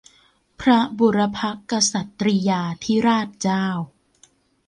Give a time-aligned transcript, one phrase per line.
[0.61, 1.39] พระบุรพ
[1.71, 3.65] กษัตริยาธิราชเจ้า